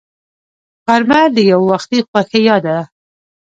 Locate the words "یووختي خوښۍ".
1.51-2.41